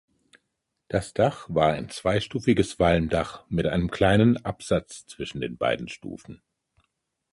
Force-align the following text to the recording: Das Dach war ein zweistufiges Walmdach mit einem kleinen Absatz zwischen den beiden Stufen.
Das 0.87 1.13
Dach 1.13 1.45
war 1.47 1.73
ein 1.73 1.89
zweistufiges 1.91 2.79
Walmdach 2.79 3.45
mit 3.49 3.67
einem 3.67 3.91
kleinen 3.91 4.43
Absatz 4.43 5.05
zwischen 5.05 5.41
den 5.41 5.57
beiden 5.57 5.89
Stufen. 5.89 6.41